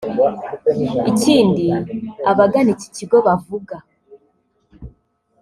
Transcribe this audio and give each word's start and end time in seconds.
Ikindi 1.11 1.65
abagana 2.31 2.69
iki 2.75 2.87
kigo 2.95 3.17
bavuga 3.25 3.75